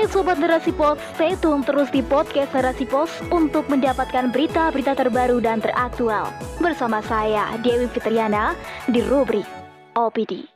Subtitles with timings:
[0.00, 5.44] Hai Sobat Narasi Pos, stay tune terus di podcast Narasi Pos untuk mendapatkan berita-berita terbaru
[5.44, 6.24] dan teraktual.
[6.56, 8.56] Bersama saya, Dewi Fitriana,
[8.88, 9.44] di rubrik
[9.92, 10.48] OPD.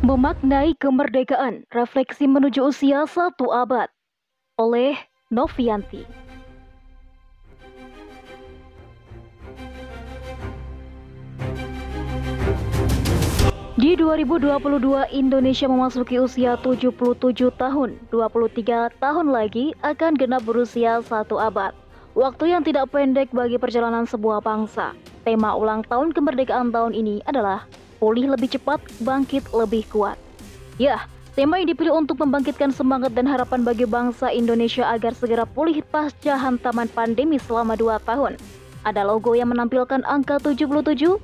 [0.00, 3.92] Memaknai kemerdekaan, refleksi menuju usia satu abad
[4.56, 4.96] oleh
[5.28, 6.21] Novianti.
[13.82, 17.98] Di 2022, Indonesia memasuki usia 77 tahun.
[18.14, 21.74] 23 tahun lagi akan genap berusia satu abad.
[22.14, 24.94] Waktu yang tidak pendek bagi perjalanan sebuah bangsa.
[25.26, 27.66] Tema ulang tahun kemerdekaan tahun ini adalah
[27.98, 30.14] pulih lebih cepat, bangkit lebih kuat.
[30.78, 35.82] Ya, tema yang dipilih untuk membangkitkan semangat dan harapan bagi bangsa Indonesia agar segera pulih
[35.90, 38.38] pasca hantaman pandemi selama dua tahun.
[38.86, 40.70] Ada logo yang menampilkan angka 77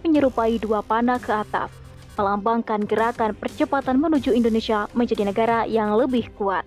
[0.03, 1.87] menyerupai dua panah ke atas
[2.19, 6.67] melambangkan gerakan percepatan menuju Indonesia menjadi negara yang lebih kuat.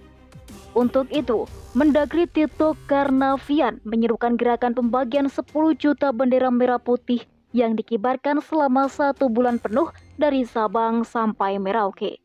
[0.71, 1.43] Untuk itu,
[1.75, 5.43] Mendagri Tito Karnavian menyerukan gerakan pembagian 10
[5.75, 12.19] juta bendera merah putih yang dikibarkan selama satu bulan penuh dari Sabang sampai Merauke.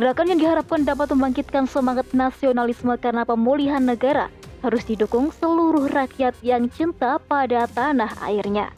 [0.00, 4.32] Gerakan yang diharapkan dapat membangkitkan semangat nasionalisme karena pemulihan negara
[4.64, 8.72] harus didukung seluruh rakyat yang cinta pada tanah airnya.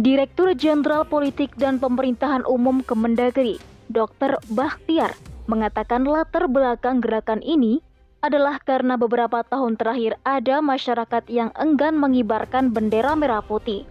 [0.00, 3.60] Direktur Jenderal Politik dan Pemerintahan Umum Kemendagri,
[3.92, 4.40] Dr.
[4.48, 5.12] Bahtiar,
[5.44, 7.84] mengatakan latar belakang gerakan ini
[8.24, 13.84] adalah karena beberapa tahun terakhir ada masyarakat yang enggan mengibarkan bendera merah putih.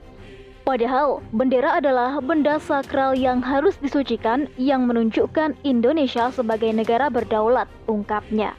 [0.66, 8.58] Padahal, bendera adalah benda sakral yang harus disucikan yang menunjukkan Indonesia sebagai negara berdaulat, ungkapnya.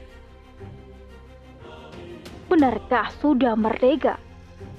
[2.47, 4.23] Benarkah sudah merdeka?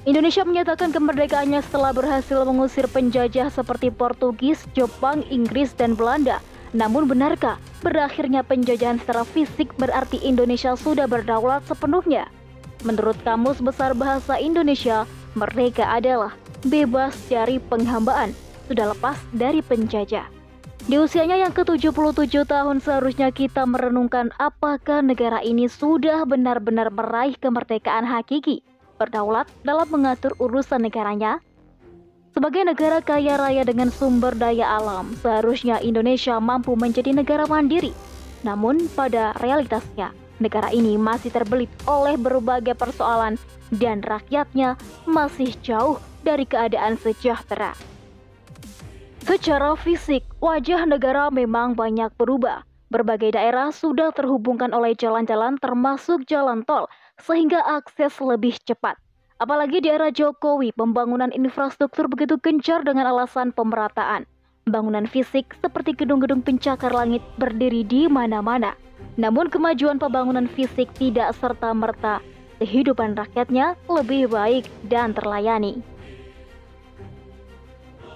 [0.04, 6.44] Indonesia menyatakan kemerdekaannya setelah berhasil mengusir penjajah seperti Portugis, Jepang, Inggris, dan Belanda.
[6.76, 12.28] Namun benarkah berakhirnya penjajahan secara fisik berarti Indonesia sudah berdaulat sepenuhnya?
[12.84, 15.08] Menurut Kamus Besar Bahasa Indonesia,
[15.40, 16.36] merdeka adalah
[16.68, 18.36] bebas dari penghambaan,
[18.68, 20.28] sudah lepas dari penjajah.
[20.84, 28.04] Di usianya yang ke-77 tahun seharusnya kita merenungkan apakah negara ini sudah benar-benar meraih kemerdekaan
[28.04, 28.60] hakiki
[28.98, 31.42] berdaulat dalam mengatur urusan negaranya?
[32.34, 37.94] Sebagai negara kaya raya dengan sumber daya alam, seharusnya Indonesia mampu menjadi negara mandiri.
[38.42, 40.10] Namun pada realitasnya,
[40.42, 43.38] negara ini masih terbelit oleh berbagai persoalan
[43.70, 47.78] dan rakyatnya masih jauh dari keadaan sejahtera.
[49.24, 52.68] Secara fisik, wajah negara memang banyak berubah.
[52.92, 56.86] Berbagai daerah sudah terhubungkan oleh jalan-jalan termasuk jalan tol
[57.22, 58.98] sehingga akses lebih cepat.
[59.42, 64.24] Apalagi di era Jokowi, pembangunan infrastruktur begitu gencar dengan alasan pemerataan.
[64.64, 68.80] Bangunan fisik seperti gedung-gedung pencakar langit berdiri di mana-mana.
[69.20, 72.24] Namun kemajuan pembangunan fisik tidak serta-merta
[72.64, 75.84] kehidupan rakyatnya lebih baik dan terlayani.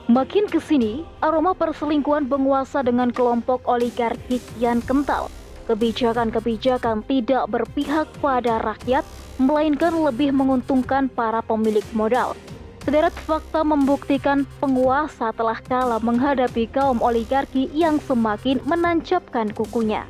[0.07, 5.27] Makin ke sini, aroma perselingkuhan penguasa dengan kelompok oligarki kian kental
[5.67, 9.03] kebijakan-kebijakan tidak berpihak pada rakyat,
[9.37, 12.33] melainkan lebih menguntungkan para pemilik modal.
[12.87, 20.07] Sederet fakta membuktikan penguasa telah kalah menghadapi kaum oligarki yang semakin menancapkan kukunya.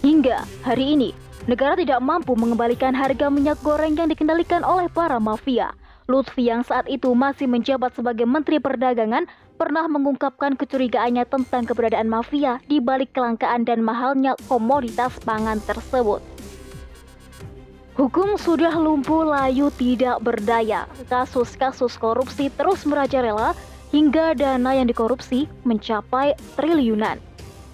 [0.00, 1.12] Hingga hari ini,
[1.44, 5.76] negara tidak mampu mengembalikan harga minyak goreng yang dikendalikan oleh para mafia.
[6.04, 9.24] Lutfi yang saat itu masih menjabat sebagai Menteri Perdagangan
[9.54, 16.20] pernah mengungkapkan kecurigaannya tentang keberadaan mafia di balik kelangkaan dan mahalnya komoditas pangan tersebut.
[17.94, 20.90] Hukum sudah lumpuh layu tidak berdaya.
[21.06, 23.54] Kasus-kasus korupsi terus merajalela
[23.94, 27.22] hingga dana yang dikorupsi mencapai triliunan.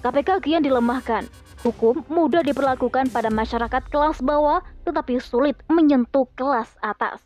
[0.04, 1.24] KPK kian dilemahkan.
[1.64, 7.24] Hukum mudah diperlakukan pada masyarakat kelas bawah tetapi sulit menyentuh kelas atas.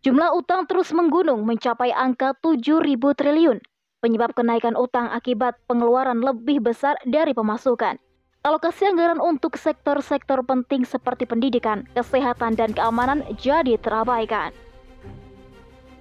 [0.00, 3.60] Jumlah utang terus menggunung mencapai angka 7.000 triliun.
[4.00, 8.00] Penyebab kenaikan utang akibat pengeluaran lebih besar dari pemasukan.
[8.40, 14.56] Alokasi anggaran untuk sektor-sektor penting seperti pendidikan, kesehatan, dan keamanan jadi terabaikan.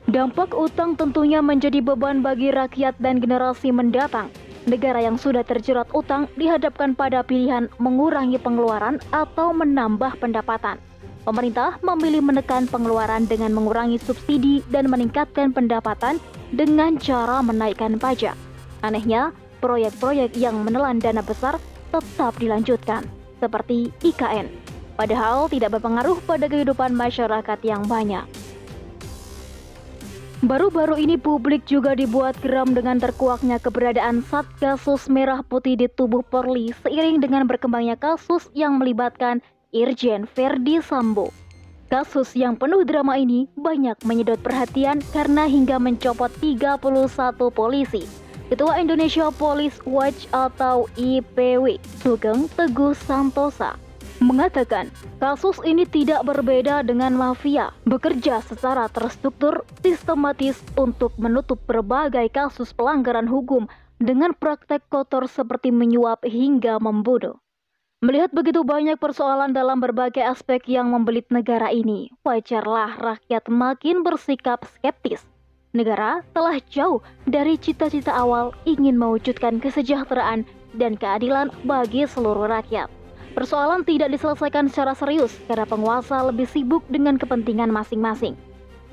[0.08, 4.32] Dampak utang tentunya menjadi beban bagi rakyat dan generasi mendatang.
[4.64, 10.80] Negara yang sudah terjerat utang dihadapkan pada pilihan mengurangi pengeluaran atau menambah pendapatan.
[11.28, 16.16] Pemerintah memilih menekan pengeluaran dengan mengurangi subsidi dan meningkatkan pendapatan
[16.54, 18.38] dengan cara menaikkan pajak.
[18.82, 21.60] Anehnya, proyek-proyek yang menelan dana besar
[21.92, 23.04] tetap dilanjutkan,
[23.44, 24.48] seperti IKN,
[24.96, 28.24] padahal tidak berpengaruh pada kehidupan masyarakat yang banyak.
[30.40, 36.72] Baru-baru ini publik juga dibuat geram dengan terkuaknya keberadaan Satgasus Merah Putih di tubuh Polri
[36.80, 39.44] seiring dengan berkembangnya kasus yang melibatkan
[39.76, 41.36] Irjen Verdi Sambo.
[41.90, 46.78] Kasus yang penuh drama ini banyak menyedot perhatian karena hingga mencopot 31
[47.50, 48.06] polisi.
[48.46, 53.74] Ketua Indonesia Police Watch atau IPW, Sugeng Teguh Santosa,
[54.22, 62.70] mengatakan kasus ini tidak berbeda dengan mafia, bekerja secara terstruktur, sistematis untuk menutup berbagai kasus
[62.70, 63.66] pelanggaran hukum
[63.98, 67.42] dengan praktek kotor seperti menyuap hingga membunuh.
[68.00, 74.64] Melihat begitu banyak persoalan dalam berbagai aspek yang membelit negara ini, wajarlah rakyat makin bersikap
[74.72, 75.28] skeptis.
[75.76, 80.48] Negara telah jauh dari cita-cita awal ingin mewujudkan kesejahteraan
[80.80, 82.88] dan keadilan bagi seluruh rakyat.
[83.36, 88.40] Persoalan tidak diselesaikan secara serius karena penguasa lebih sibuk dengan kepentingan masing-masing.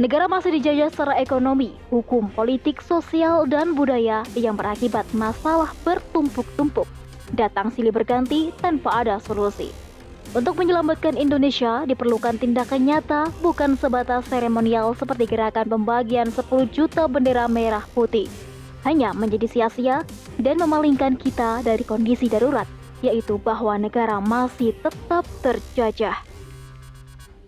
[0.02, 6.90] Negara masih dijajah secara ekonomi, hukum, politik, sosial, dan budaya yang berakibat masalah bertumpuk-tumpuk.
[7.34, 9.74] Datang silih berganti tanpa ada solusi.
[10.36, 17.48] Untuk menyelamatkan Indonesia diperlukan tindakan nyata bukan sebatas seremonial seperti gerakan pembagian 10 juta bendera
[17.48, 18.28] merah putih.
[18.84, 20.06] Hanya menjadi sia-sia
[20.38, 22.68] dan memalingkan kita dari kondisi darurat
[23.04, 26.16] yaitu bahwa negara masih tetap terjajah.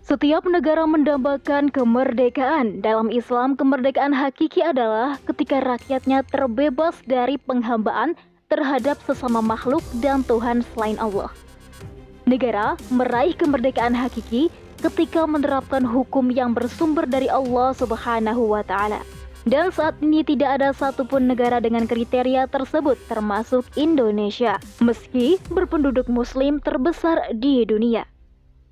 [0.09, 2.81] Setiap negara mendambakan kemerdekaan.
[2.81, 8.17] Dalam Islam, kemerdekaan hakiki adalah ketika rakyatnya terbebas dari penghambaan
[8.49, 11.31] terhadap sesama makhluk dan Tuhan selain Allah.
[12.25, 19.01] Negara meraih kemerdekaan hakiki ketika menerapkan hukum yang bersumber dari Allah Subhanahu wa taala.
[19.47, 26.59] Dan saat ini tidak ada satupun negara dengan kriteria tersebut termasuk Indonesia, meski berpenduduk muslim
[26.59, 28.03] terbesar di dunia.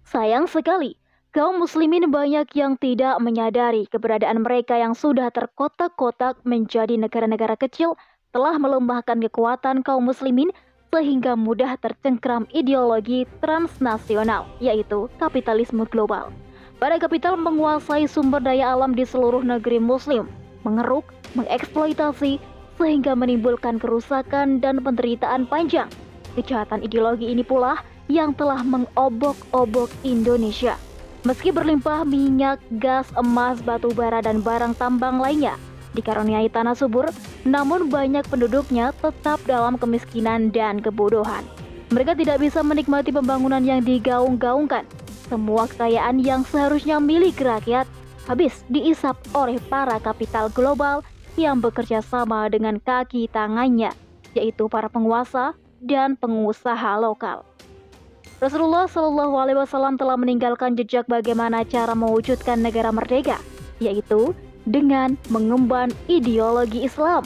[0.06, 1.00] Sayang sekali,
[1.32, 7.96] kaum muslimin banyak yang tidak menyadari keberadaan mereka yang sudah terkotak-kotak menjadi negara-negara kecil
[8.38, 10.54] telah melembahkan kekuatan kaum muslimin
[10.94, 16.30] sehingga mudah tercengkram ideologi transnasional, yaitu kapitalisme global.
[16.78, 20.30] Para kapital menguasai sumber daya alam di seluruh negeri muslim,
[20.62, 22.38] mengeruk, mengeksploitasi,
[22.78, 25.90] sehingga menimbulkan kerusakan dan penderitaan panjang.
[26.38, 30.78] Kejahatan ideologi ini pula yang telah mengobok-obok Indonesia.
[31.26, 35.58] Meski berlimpah minyak, gas, emas, batu bara, dan barang tambang lainnya,
[35.98, 37.10] dikaruniai tanah subur,
[37.44, 41.42] namun banyak penduduknya tetap dalam kemiskinan dan kebodohan.
[41.90, 44.86] Mereka tidak bisa menikmati pembangunan yang digaung-gaungkan.
[45.28, 47.90] Semua kekayaan yang seharusnya milik rakyat
[48.30, 51.02] habis diisap oleh para kapital global
[51.40, 53.96] yang bekerja sama dengan kaki tangannya,
[54.36, 57.48] yaitu para penguasa dan pengusaha lokal.
[58.38, 63.42] Rasulullah Shallallahu Alaihi Wasallam telah meninggalkan jejak bagaimana cara mewujudkan negara merdeka,
[63.82, 67.24] yaitu dengan mengemban ideologi Islam.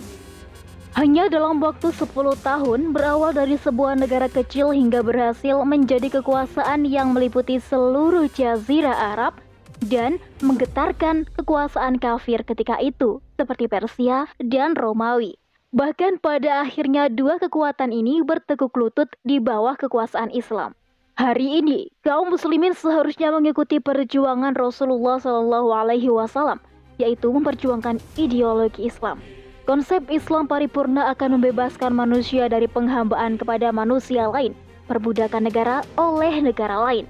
[0.91, 2.11] Hanya dalam waktu 10
[2.43, 9.39] tahun berawal dari sebuah negara kecil hingga berhasil menjadi kekuasaan yang meliputi seluruh jazirah Arab
[9.87, 15.39] dan menggetarkan kekuasaan kafir ketika itu, seperti Persia dan Romawi.
[15.71, 20.75] Bahkan pada akhirnya dua kekuatan ini bertekuk lutut di bawah kekuasaan Islam.
[21.15, 26.59] Hari ini, kaum muslimin seharusnya mengikuti perjuangan Rasulullah Wasallam,
[26.99, 29.21] yaitu memperjuangkan ideologi Islam.
[29.69, 34.57] Konsep Islam paripurna akan membebaskan manusia dari penghambaan kepada manusia lain,
[34.89, 37.05] perbudakan negara oleh negara lain.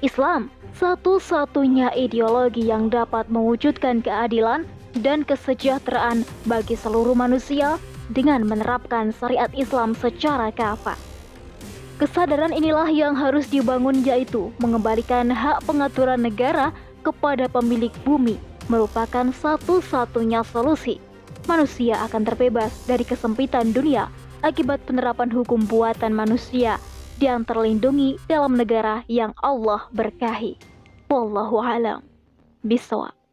[0.00, 4.64] Islam satu-satunya ideologi yang dapat mewujudkan keadilan
[5.02, 7.76] dan kesejahteraan bagi seluruh manusia
[8.14, 10.96] dengan menerapkan syariat Islam secara kafah.
[11.96, 16.70] Kesadaran inilah yang harus dibangun yaitu mengembalikan hak pengaturan negara
[17.02, 18.36] kepada pemilik bumi
[18.70, 21.02] merupakan satu-satunya solusi.
[21.50, 24.10] Manusia akan terbebas dari kesempitan dunia
[24.42, 26.78] akibat penerapan hukum buatan manusia
[27.18, 30.58] dan terlindungi dalam negara yang Allah berkahi.
[31.10, 32.02] Wallahu alam
[32.62, 33.25] bisawab.